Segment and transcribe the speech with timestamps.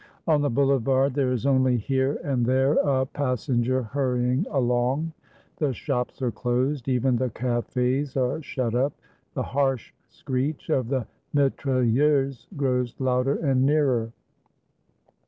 [0.25, 5.11] On the Boulevard there is only here and there a pas senger hurrying along.
[5.57, 8.93] The shops are closed; even the cafes are shut up;
[9.35, 14.11] the harsh screech of the mitrailleuse grows louder and nearer.